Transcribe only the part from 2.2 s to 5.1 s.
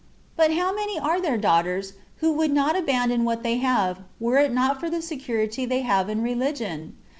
who would not abandon what they have, were it not for the